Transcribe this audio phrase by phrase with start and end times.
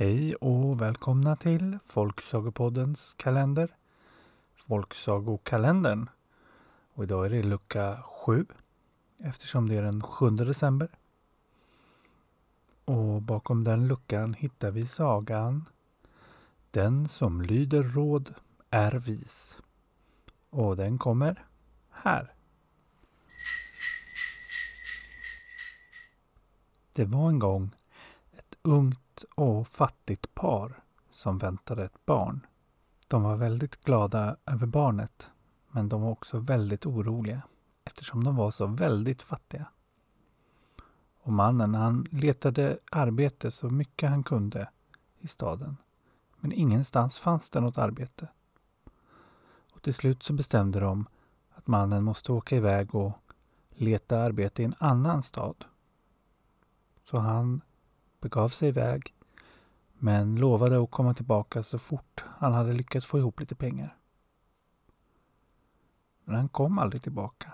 [0.00, 3.76] Hej och välkomna till Folksagopoddens kalender.
[4.54, 6.10] Folksagokalendern.
[6.92, 8.46] Och idag är det lucka 7
[9.18, 10.88] eftersom det är den 7 december.
[12.84, 15.68] Och bakom den luckan hittar vi sagan
[16.70, 18.34] Den som lyder råd
[18.70, 19.58] är vis.
[20.50, 21.46] Och den kommer
[21.90, 22.34] här.
[26.92, 27.70] Det var en gång
[28.32, 32.46] ett ungt och fattigt par som väntade ett barn.
[33.08, 35.30] De var väldigt glada över barnet,
[35.68, 37.42] men de var också väldigt oroliga
[37.84, 39.66] eftersom de var så väldigt fattiga.
[41.22, 44.68] Och mannen han letade arbete så mycket han kunde
[45.18, 45.76] i staden.
[46.36, 48.28] Men ingenstans fanns det något arbete.
[49.72, 51.06] Och till slut så bestämde de
[51.50, 53.12] att mannen måste åka iväg och
[53.70, 55.64] leta arbete i en annan stad.
[57.04, 57.60] Så han
[58.20, 59.14] begav sig iväg
[59.98, 63.96] men lovade att komma tillbaka så fort han hade lyckats få ihop lite pengar.
[66.24, 67.52] Men han kom aldrig tillbaka.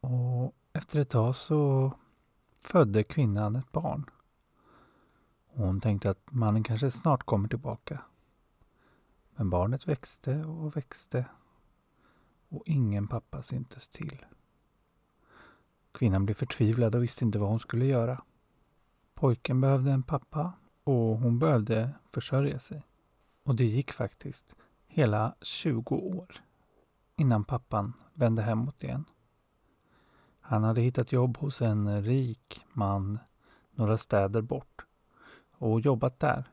[0.00, 1.92] Och efter ett tag så
[2.60, 4.10] födde kvinnan ett barn.
[5.46, 8.02] Hon tänkte att mannen kanske snart kommer tillbaka.
[9.36, 11.24] Men barnet växte och växte
[12.48, 14.24] och ingen pappa syntes till.
[15.92, 18.22] Kvinnan blev förtvivlad och visste inte vad hon skulle göra.
[19.22, 20.52] Pojken behövde en pappa
[20.84, 22.86] och hon behövde försörja sig.
[23.42, 24.56] Och det gick faktiskt
[24.86, 26.26] hela 20 år
[27.16, 29.04] innan pappan vände hemåt igen.
[30.40, 33.18] Han hade hittat jobb hos en rik man
[33.70, 34.84] några städer bort
[35.52, 36.44] och jobbat där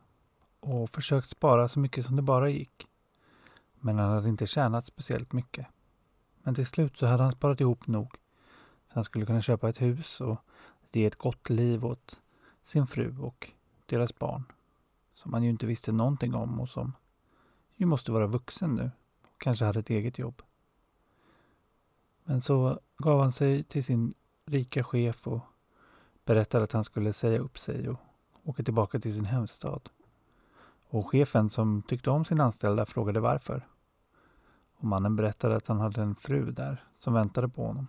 [0.60, 2.88] och försökt spara så mycket som det bara gick.
[3.80, 5.68] Men han hade inte tjänat speciellt mycket.
[6.44, 8.12] Men till slut så hade han sparat ihop nog
[8.88, 10.38] så han skulle kunna köpa ett hus och
[10.92, 12.20] ge ett gott liv åt
[12.70, 13.52] sin fru och
[13.86, 14.44] deras barn.
[15.14, 16.94] Som han ju inte visste någonting om och som
[17.76, 18.92] ju måste vara vuxen nu
[19.22, 20.42] och kanske hade ett eget jobb.
[22.24, 24.14] Men så gav han sig till sin
[24.46, 25.40] rika chef och
[26.26, 28.00] berättade att han skulle säga upp sig och
[28.44, 29.90] åka tillbaka till sin hemstad.
[30.90, 33.68] Och chefen som tyckte om sin anställda frågade varför.
[34.76, 37.88] Och mannen berättade att han hade en fru där som väntade på honom.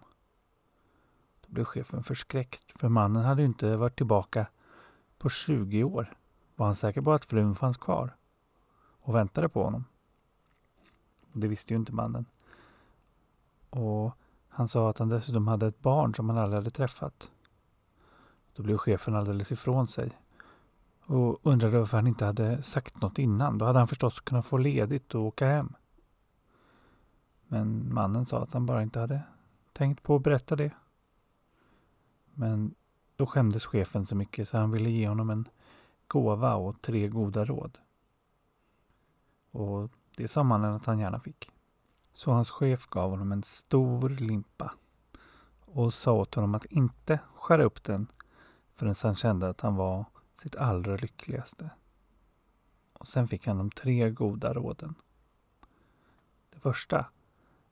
[1.41, 4.47] Då blev chefen förskräckt för mannen hade ju inte varit tillbaka
[5.21, 6.17] på 20 år.
[6.57, 8.17] Var han säker på att frun fanns kvar
[9.01, 9.85] och väntade på honom?
[11.33, 12.25] Och det visste ju inte mannen.
[13.71, 14.17] Och
[14.49, 17.31] han sa att han dessutom hade ett barn som han aldrig hade träffat.
[18.55, 20.19] Då blev chefen alldeles ifrån sig
[21.05, 23.59] och undrade varför han inte hade sagt något innan.
[23.59, 25.73] Då hade han förstås kunnat få ledigt och åka hem.
[27.47, 29.23] Men mannen sa att han bara inte hade
[29.73, 30.71] tänkt på att berätta det.
[32.35, 32.75] Men
[33.21, 35.45] då skämdes chefen så mycket så han ville ge honom en
[36.07, 37.79] gåva och tre goda råd.
[39.51, 41.51] Och det sa mannen att han gärna fick.
[42.15, 44.75] Så hans chef gav honom en stor limpa
[45.61, 48.07] och sa åt honom att inte skära upp den
[48.73, 50.05] förrän han kände att han var
[50.43, 51.71] sitt allra lyckligaste.
[52.93, 54.95] Och sen fick han de tre goda råden.
[56.51, 57.07] Det första,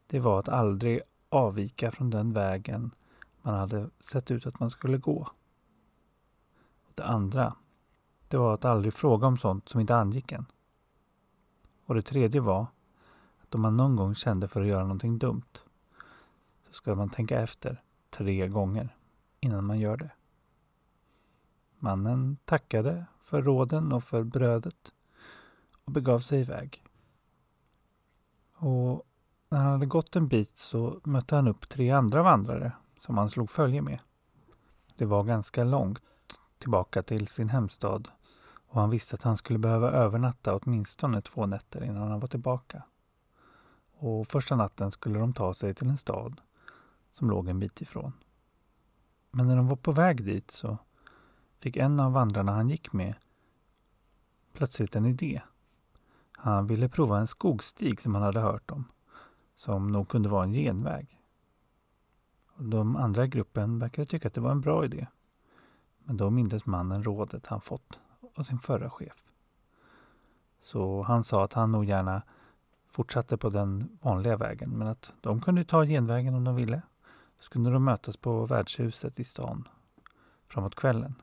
[0.06, 2.91] det var att aldrig avvika från den vägen
[3.42, 5.28] man hade sett ut att man skulle gå.
[6.98, 7.54] Det andra,
[8.28, 10.47] det var att aldrig fråga om sånt som inte angick en.
[11.86, 12.66] Och det tredje var
[13.42, 15.58] att om man någon gång kände för att göra någonting dumt
[16.66, 18.97] så ska man tänka efter tre gånger
[19.41, 20.10] innan man gör det.
[21.78, 24.92] Mannen tackade för råden och för brödet
[25.84, 26.84] och begav sig iväg.
[28.54, 29.06] Och
[29.48, 33.31] när han hade gått en bit så mötte han upp tre andra vandrare som han
[33.31, 33.98] slog följe med.
[34.97, 36.03] Det var ganska långt
[36.58, 38.08] tillbaka till sin hemstad
[38.69, 42.82] och han visste att han skulle behöva övernatta åtminstone två nätter innan han var tillbaka.
[43.92, 46.41] Och första natten skulle de ta sig till en stad
[47.12, 48.12] som låg en bit ifrån.
[49.31, 50.78] Men när de var på väg dit så
[51.60, 53.14] fick en av vandrarna han gick med
[54.52, 55.43] plötsligt en idé.
[56.32, 58.84] Han ville prova en skogsstig som han hade hört om,
[59.55, 61.20] som nog kunde vara en genväg.
[62.56, 65.06] De andra i gruppen verkade tycka att det var en bra idé.
[66.08, 67.99] Men då mindes mannen rådet han fått
[68.34, 69.25] av sin förra chef.
[70.60, 72.22] Så han sa att han nog gärna
[72.87, 76.82] fortsatte på den vanliga vägen men att de kunde ta genvägen om de ville.
[77.40, 79.69] Så kunde de mötas på värdshuset i stan
[80.46, 81.14] framåt kvällen.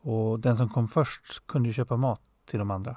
[0.00, 2.96] Och den som kom först kunde köpa mat till de andra.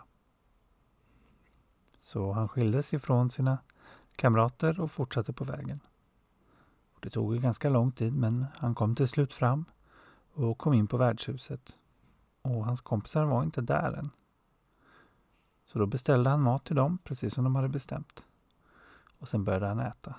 [2.01, 3.57] Så han skildes ifrån sina
[4.15, 5.79] kamrater och fortsatte på vägen.
[6.99, 9.65] Det tog ganska lång tid men han kom till slut fram
[10.37, 11.77] och kom in på värdshuset.
[12.41, 14.09] och hans kompisar var inte där än.
[15.65, 18.23] Så då beställde han mat till dem, precis som de hade bestämt.
[19.19, 20.15] Och sen började han äta.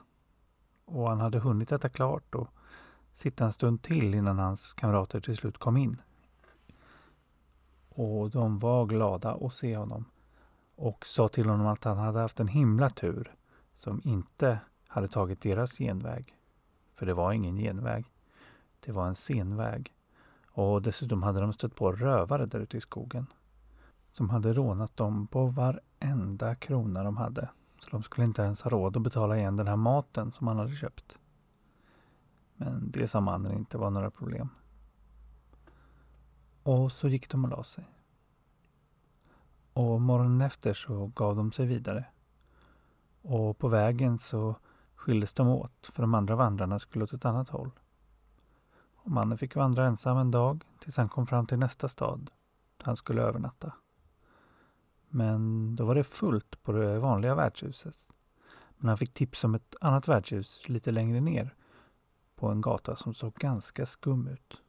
[0.85, 2.49] Och han hade hunnit äta klart och
[3.15, 6.03] sitta en stund till innan hans kamrater till slut kom in.
[7.89, 10.05] Och de var glada att se honom
[10.77, 13.35] och sa till honom att han hade haft en himla tur
[13.75, 16.37] som inte hade tagit deras genväg.
[16.93, 18.13] För det var ingen genväg.
[18.81, 19.95] Det var en senväg.
[20.59, 23.27] Och dessutom hade de stött på rövare där ute i skogen.
[24.13, 27.49] Som hade rånat dem på varenda krona de hade.
[27.79, 30.57] Så de skulle inte ens ha råd att betala igen den här maten som han
[30.57, 31.19] hade köpt.
[32.55, 34.49] Men det sa mannen inte var några problem.
[36.63, 37.85] Och så gick de och la sig.
[39.73, 42.05] Och morgonen efter så gav de sig vidare.
[43.23, 44.55] Och på vägen så
[44.95, 47.71] skildes de åt för de andra vandrarna skulle åt ett annat håll.
[49.09, 52.31] Och mannen fick vandra ensam en dag tills han kom fram till nästa stad
[52.77, 53.73] där han skulle övernatta.
[55.09, 58.09] Men då var det fullt på det vanliga värdshuset.
[58.77, 61.55] Men han fick tips om ett annat värdshus lite längre ner
[62.37, 64.63] på en gata som såg ganska skum ut.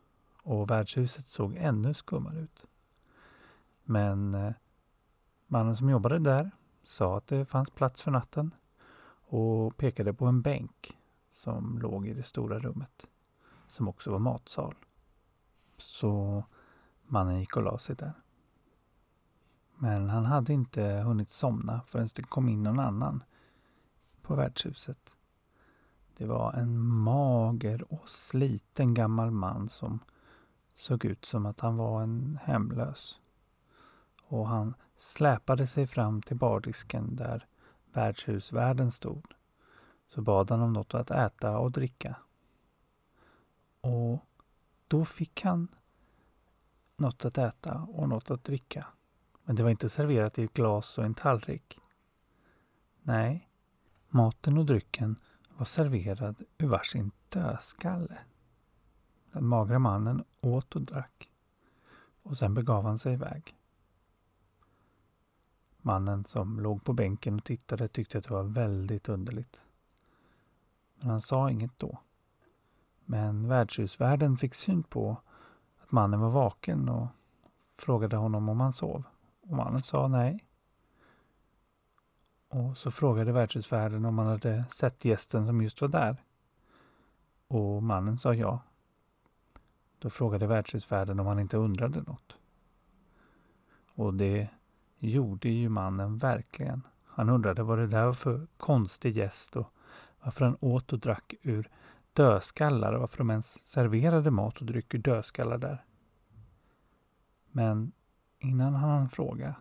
[0.43, 2.65] Och värdshuset såg ännu skummare ut.
[3.83, 4.51] Men eh,
[5.47, 6.51] mannen som jobbade där
[6.83, 8.53] sa att det fanns plats för natten
[9.27, 10.97] och pekade på en bänk
[11.29, 13.07] som låg i det stora rummet,
[13.71, 14.75] som också var matsal.
[15.77, 16.43] Så
[17.07, 18.13] mannen gick och la sig där.
[19.75, 23.23] Men han hade inte hunnit somna förrän det kom in någon annan
[24.21, 25.15] på värdshuset.
[26.17, 29.99] Det var en mager och sliten gammal man som
[30.75, 33.19] såg ut som att han var en hemlös.
[34.23, 37.45] Och han släpade sig fram till bardisken där
[37.93, 39.25] värdshusvärden stod.
[40.07, 42.15] Så bad han om något att äta och dricka.
[43.81, 44.25] Och
[44.87, 45.67] då fick han
[46.97, 48.87] något att äta och något att dricka.
[49.43, 51.79] Men det var inte serverat i ett glas och en tallrik.
[53.01, 53.49] Nej,
[54.09, 55.15] maten och drycken
[55.57, 58.17] var serverad ur varsin dödskalle.
[59.31, 61.29] Den magra mannen åt och drack
[62.23, 63.55] och sen begav han sig iväg.
[65.81, 69.61] Mannen som låg på bänken och tittade tyckte att det var väldigt underligt.
[70.95, 71.99] Men han sa inget då.
[73.11, 75.17] Men värdshusvärden fick syn på
[75.81, 77.07] att mannen var vaken och
[77.59, 79.03] frågade honom om han sov.
[79.41, 80.45] Och mannen sa nej.
[82.49, 86.17] Och så frågade värdshusvärden om han hade sett gästen som just var där.
[87.47, 88.59] Och mannen sa ja.
[89.99, 92.37] Då frågade värdshusvärden om han inte undrade något.
[93.93, 94.47] Och det
[94.99, 96.87] gjorde ju mannen verkligen.
[97.05, 99.73] Han undrade vad det där var för konstig gäst och
[100.21, 101.69] varför han åt och drack ur
[102.13, 105.85] dödskallar och varför de ens serverade mat och dryck ur dödskallar där.
[107.51, 107.91] Men
[108.39, 109.55] innan han hann fråga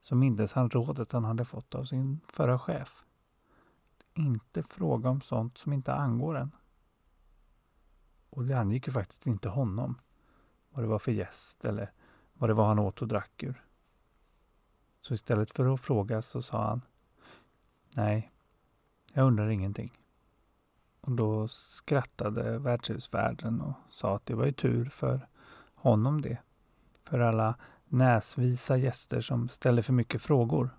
[0.00, 3.04] så mindes han rådet han hade fått av sin förra chef.
[3.98, 6.50] Att Inte fråga om sånt som inte angår en.
[8.30, 10.00] Och det angick ju faktiskt inte honom
[10.70, 11.92] vad det var för gäst eller
[12.32, 13.64] vad det var han åt och drack ur.
[15.00, 16.80] Så istället för att fråga så sa han
[17.96, 18.32] Nej,
[19.14, 19.92] jag undrar ingenting.
[21.00, 25.28] Och då skrattade värdshusvärden och sa att det var ju tur för
[25.74, 26.38] honom det.
[27.04, 27.54] För alla
[27.84, 30.70] näsvisa gäster som ställde för mycket frågor.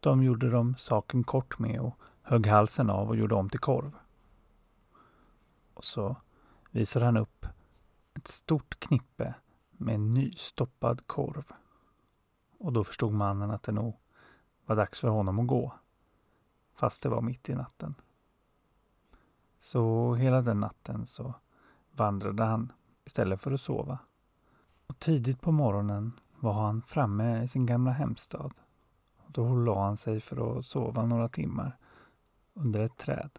[0.00, 3.92] De gjorde de saken kort med och högg halsen av och gjorde om till korv.
[5.74, 6.16] Och så
[6.70, 7.46] visade han upp
[8.14, 9.34] ett stort knippe
[9.70, 11.44] med en nystoppad korv.
[12.58, 13.96] Och då förstod mannen att det nog
[14.66, 15.72] var dags för honom att gå.
[16.74, 17.94] Fast det var mitt i natten.
[19.60, 21.34] Så hela den natten så
[21.92, 22.72] vandrade han
[23.04, 23.98] istället för att sova.
[24.86, 28.52] Och tidigt på morgonen var han framme i sin gamla hemstad.
[29.26, 31.76] Då la han sig för att sova några timmar
[32.54, 33.30] under ett träd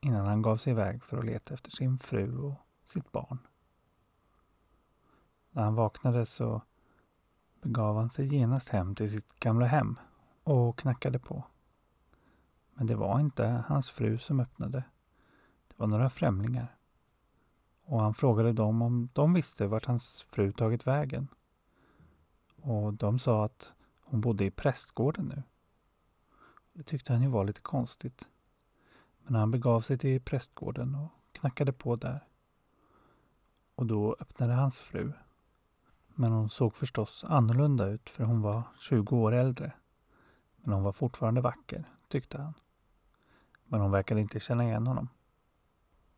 [0.00, 2.54] innan han gav sig iväg för att leta efter sin fru och
[2.84, 3.38] sitt barn.
[5.50, 6.62] När han vaknade så
[7.60, 9.98] begav han sig genast hem till sitt gamla hem
[10.42, 11.44] och knackade på.
[12.74, 14.84] Men det var inte hans fru som öppnade.
[15.82, 16.76] Var några främlingar.
[17.84, 21.28] Och han frågade dem om de visste vart hans fru tagit vägen.
[22.56, 25.42] Och de sa att hon bodde i prästgården nu.
[26.72, 28.28] Det tyckte han ju var lite konstigt.
[29.22, 32.24] Men han begav sig till prästgården och knackade på där.
[33.74, 35.12] Och då öppnade hans fru
[36.14, 39.72] men hon såg förstås annorlunda ut för hon var 20 år äldre.
[40.56, 42.54] Men hon var fortfarande vacker, tyckte han.
[43.64, 45.08] Men hon verkade inte känna igen honom.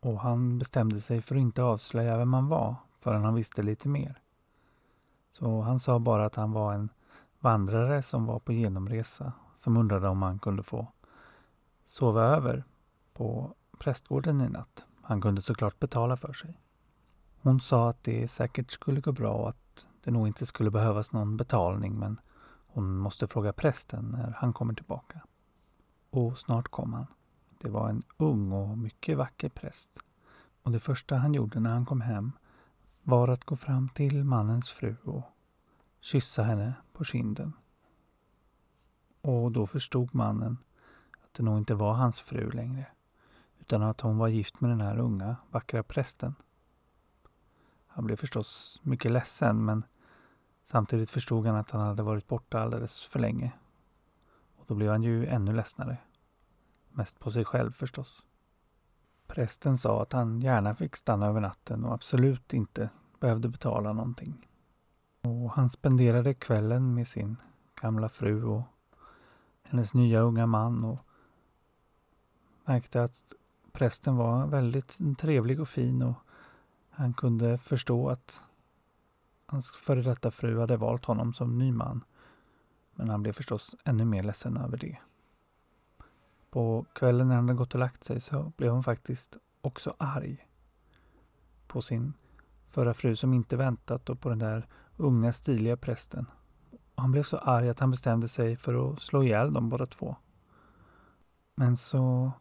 [0.05, 3.89] Och han bestämde sig för att inte avslöja vem han var förrän han visste lite
[3.89, 4.21] mer.
[5.31, 6.89] Så han sa bara att han var en
[7.39, 10.87] vandrare som var på genomresa som undrade om han kunde få
[11.87, 12.63] sova över
[13.13, 14.85] på prästgården i natt.
[15.01, 16.59] Han kunde såklart betala för sig.
[17.41, 21.11] Hon sa att det säkert skulle gå bra och att det nog inte skulle behövas
[21.11, 22.19] någon betalning men
[22.67, 25.21] hon måste fråga prästen när han kommer tillbaka.
[26.09, 27.07] Och snart kom han.
[27.57, 29.89] Det var en ung och mycket vacker präst.
[30.61, 32.31] Och det första han gjorde när han kom hem
[33.03, 35.23] var att gå fram till mannens fru och
[36.01, 37.53] kyssa henne på kinden.
[39.21, 40.57] Och då förstod mannen
[41.23, 42.85] att det nog inte var hans fru längre
[43.59, 46.35] utan att hon var gift med den här unga, vackra prästen.
[47.87, 49.83] Han blev förstås mycket ledsen men
[50.65, 53.51] samtidigt förstod han att han hade varit borta alldeles för länge.
[54.55, 55.97] Och då blev han ju ännu ledsnare.
[56.97, 58.23] Mest på sig själv förstås.
[59.27, 64.47] Prästen sa att han gärna fick stanna över natten och absolut inte behövde betala någonting.
[65.21, 67.37] Och han spenderade kvällen med sin
[67.81, 68.61] gamla fru och
[69.63, 70.99] hennes nya unga man och
[72.65, 73.33] märkte att
[73.71, 76.15] prästen var väldigt trevlig och fin och
[76.89, 78.43] han kunde förstå att
[79.45, 82.03] hans före detta fru hade valt honom som ny man.
[82.93, 84.97] Men han blev förstås ännu mer ledsen över det.
[86.55, 90.47] På kvällen när han hade gått och lagt sig så blev hon faktiskt också arg.
[91.67, 92.13] På sin
[92.65, 96.25] förra fru som inte väntat och på den där unga stiliga prästen.
[96.95, 100.15] Han blev så arg att han bestämde sig för att slå ihjäl dem båda två.
[101.55, 102.31] Men så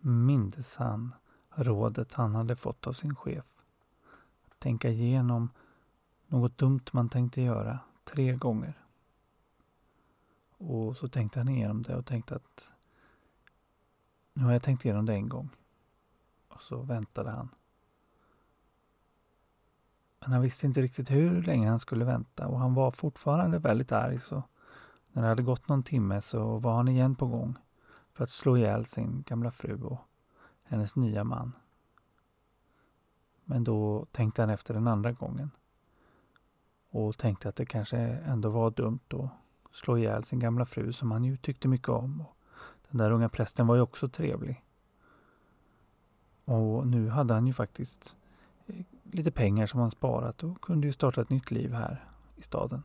[0.00, 1.14] mindes han
[1.54, 3.54] rådet han hade fått av sin chef.
[4.48, 5.50] Att tänka igenom
[6.26, 8.74] något dumt man tänkte göra tre gånger.
[10.58, 12.70] Och så tänkte han igenom det och tänkte att
[14.34, 15.48] nu har jag tänkt igenom det en gång.
[16.48, 17.48] Och så väntade han.
[20.20, 23.92] Men han visste inte riktigt hur länge han skulle vänta och han var fortfarande väldigt
[23.92, 24.42] arg så
[25.12, 27.54] när det hade gått någon timme så var han igen på gång
[28.10, 29.98] för att slå ihjäl sin gamla fru och
[30.62, 31.52] hennes nya man.
[33.44, 35.50] Men då tänkte han efter den andra gången
[36.90, 39.30] och tänkte att det kanske ändå var dumt att
[39.76, 42.24] slå ihjäl sin gamla fru som han ju tyckte mycket om.
[42.94, 44.64] Den där unga prästen var ju också trevlig.
[46.44, 48.16] Och nu hade han ju faktiskt
[48.66, 52.42] eh, lite pengar som han sparat och kunde ju starta ett nytt liv här i
[52.42, 52.82] staden.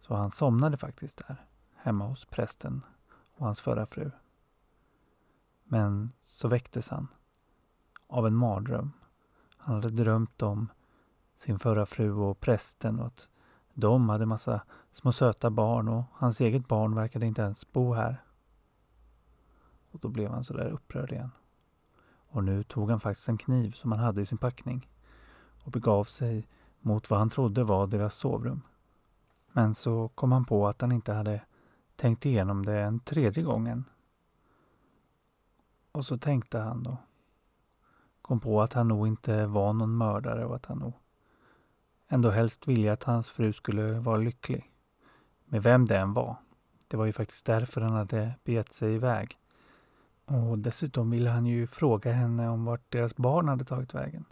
[0.00, 1.44] Så han somnade faktiskt där,
[1.76, 2.82] hemma hos prästen
[3.36, 4.10] och hans förra fru.
[5.64, 7.08] Men så väcktes han
[8.06, 8.92] av en mardröm.
[9.56, 10.68] Han hade drömt om
[11.38, 13.28] sin förra fru och prästen och att
[13.74, 14.62] de hade massa
[14.92, 18.22] små söta barn och hans eget barn verkade inte ens bo här.
[19.90, 21.30] Och då blev han sådär upprörd igen.
[22.32, 24.88] Och nu tog han faktiskt en kniv som han hade i sin packning
[25.64, 26.48] och begav sig
[26.80, 28.62] mot vad han trodde var deras sovrum.
[29.52, 31.42] Men så kom han på att han inte hade
[31.96, 33.84] tänkt igenom det en tredje gången.
[35.92, 36.96] Och så tänkte han då.
[38.22, 40.92] Kom på att han nog inte var någon mördare och att han nog
[42.12, 44.70] ändå helst vilja att hans fru skulle vara lycklig.
[45.44, 46.36] Med vem det än var.
[46.88, 49.38] Det var ju faktiskt därför han hade begett sig iväg.
[50.24, 54.24] Och dessutom ville han ju fråga henne om vart deras barn hade tagit vägen.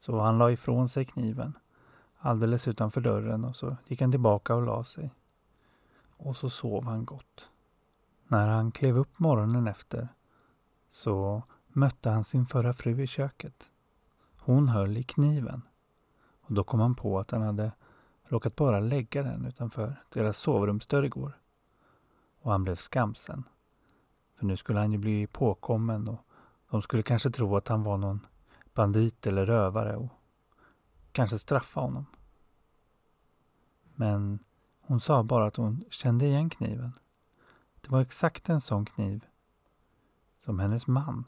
[0.00, 1.58] Så han la ifrån sig kniven
[2.18, 5.10] alldeles utanför dörren och så gick han tillbaka och la sig.
[6.16, 7.48] Och så sov han gott.
[8.28, 10.08] När han klev upp morgonen efter
[10.90, 13.70] så mötte han sin förra fru i köket.
[14.36, 15.62] Hon höll i kniven.
[16.50, 17.72] Och då kom han på att han hade
[18.22, 21.38] råkat bara lägga den utanför deras sovrumsdörr igår.
[22.40, 23.44] Och han blev skamsen.
[24.36, 26.26] För nu skulle han ju bli påkommen och
[26.70, 28.26] de skulle kanske tro att han var någon
[28.74, 30.08] bandit eller rövare och
[31.12, 32.06] kanske straffa honom.
[33.94, 34.38] Men
[34.80, 36.92] hon sa bara att hon kände igen kniven.
[37.80, 39.24] Det var exakt en sån kniv
[40.44, 41.24] som hennes man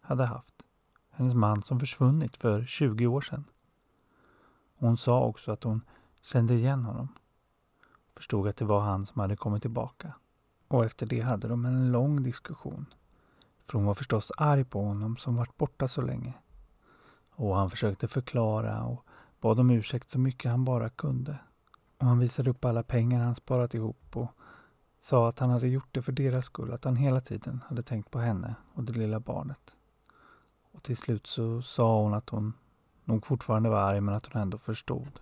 [0.00, 0.62] hade haft.
[1.10, 3.44] Hennes man som försvunnit för 20 år sedan.
[4.78, 5.80] Hon sa också att hon
[6.22, 7.08] kände igen honom.
[8.14, 10.14] Förstod att det var han som hade kommit tillbaka.
[10.68, 12.86] Och efter det hade de en lång diskussion.
[13.60, 16.34] För hon var förstås arg på honom som varit borta så länge.
[17.30, 19.04] Och han försökte förklara och
[19.40, 21.38] bad om ursäkt så mycket han bara kunde.
[21.98, 24.30] Och han visade upp alla pengar han sparat ihop och
[25.02, 28.10] sa att han hade gjort det för deras skull, att han hela tiden hade tänkt
[28.10, 29.74] på henne och det lilla barnet.
[30.72, 32.52] Och till slut så sa hon att hon
[33.06, 35.20] nog fortfarande var arg men att hon ändå förstod.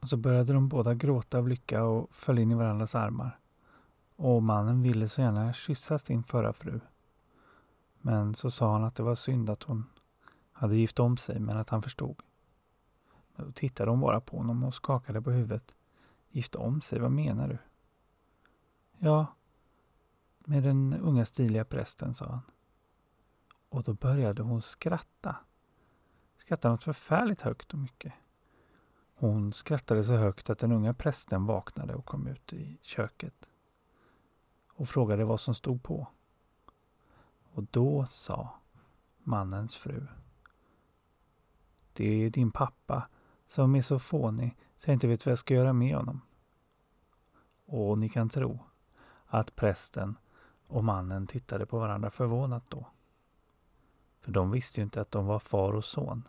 [0.00, 3.38] Och så började de båda gråta av lycka och föll in i varandras armar.
[4.16, 6.80] Och mannen ville så gärna kyssa sin förra fru.
[8.00, 9.84] Men så sa han att det var synd att hon
[10.52, 12.16] hade gift om sig men att han förstod.
[13.36, 15.74] Men då tittade hon bara på honom och skakade på huvudet.
[16.30, 17.58] Gift om sig, vad menar du?
[18.98, 19.26] Ja,
[20.38, 22.40] med den unga stiliga prästen, sa han.
[23.68, 25.36] Och då började hon skratta.
[26.42, 28.12] Skrattade något förfärligt högt och mycket.
[29.14, 33.48] Hon skrattade så högt att den unga prästen vaknade och kom ut i köket
[34.68, 36.06] och frågade vad som stod på.
[37.52, 38.54] Och då sa
[39.18, 40.06] mannens fru.
[41.92, 43.08] Det är din pappa
[43.46, 46.20] som är så fånig så jag inte vet vad jag ska göra med honom.
[47.66, 48.58] Och ni kan tro
[49.26, 50.16] att prästen
[50.66, 52.86] och mannen tittade på varandra förvånat då.
[54.22, 56.28] För de visste ju inte att de var far och son.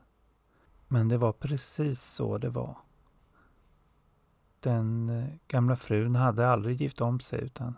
[0.88, 2.78] Men det var precis så det var.
[4.60, 7.78] Den eh, gamla frun hade aldrig gift om sig utan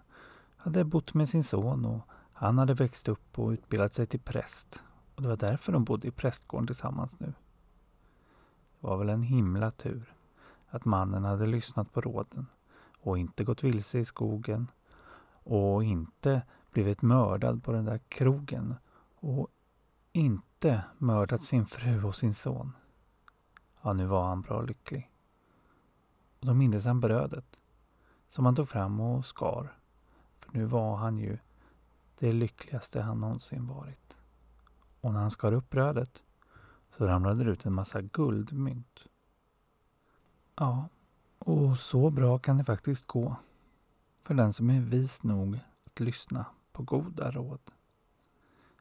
[0.57, 2.01] hade bott med sin son och
[2.33, 4.83] han hade växt upp och utbildat sig till präst.
[5.15, 7.33] Och det var därför de bodde i prästgården tillsammans nu.
[8.79, 10.13] Det var väl en himla tur
[10.67, 12.47] att mannen hade lyssnat på råden
[12.99, 14.71] och inte gått vilse i skogen
[15.43, 16.41] och inte
[16.71, 18.75] blivit mördad på den där krogen
[19.15, 19.47] och
[20.15, 22.71] inte mördat sin fru och sin son.
[23.81, 25.11] Ja, nu var han bra lycklig.
[26.39, 27.59] Och då mindes han brödet
[28.29, 29.77] som han tog fram och skar.
[30.35, 31.37] För nu var han ju
[32.19, 34.17] det lyckligaste han någonsin varit.
[35.01, 36.21] Och när han skar upp brödet
[36.97, 38.99] så ramlade det ut en massa guldmynt.
[40.55, 40.89] Ja,
[41.39, 43.35] och så bra kan det faktiskt gå
[44.21, 47.71] för den som är vis nog att lyssna på goda råd.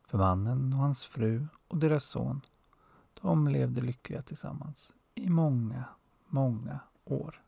[0.06, 2.40] För mannen och hans fru och deras son,
[3.22, 5.84] de levde lyckliga tillsammans i många,
[6.28, 7.40] många år.